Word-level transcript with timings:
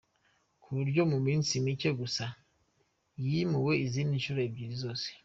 ku 0.61 0.69
buryo 0.77 1.01
mu 1.11 1.17
minsi 1.27 1.53
mike 1.65 1.89
gusa 1.99 2.25
yimuwe 3.25 3.73
izindi 3.85 4.13
nshuro 4.19 4.39
ebyiri 4.47 4.75
zose. 4.83 5.07